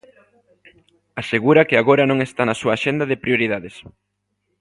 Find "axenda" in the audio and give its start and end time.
2.77-3.05